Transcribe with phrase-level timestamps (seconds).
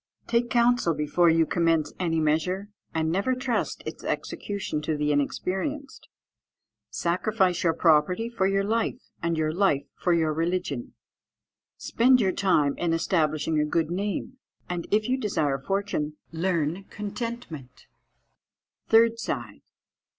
[0.27, 6.09] _"Take counsel before you commence any measure, and never trust its execution to the inexperienced.
[6.89, 10.95] "Sacrifice your property for your life, and your life for your religion.
[11.77, 17.85] "Spend your time in establishing a good name; and if you desire fortune, learn contentment."
[18.89, 19.61] _Third side.